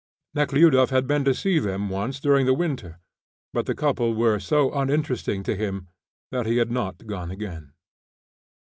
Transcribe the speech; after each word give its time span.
Nekhludoff 0.33 0.89
had 0.89 1.05
been 1.05 1.23
to 1.25 1.33
see 1.35 1.59
them 1.59 1.87
once 1.91 2.19
during 2.19 2.47
the 2.47 2.55
winter, 2.55 2.97
but 3.53 3.67
the 3.67 3.75
couple 3.75 4.15
were 4.15 4.39
so 4.39 4.71
uninteresting 4.73 5.43
to 5.43 5.55
him 5.55 5.89
that 6.31 6.47
he 6.47 6.57
had 6.57 6.71
not 6.71 7.05
gone 7.05 7.29
again. 7.29 7.73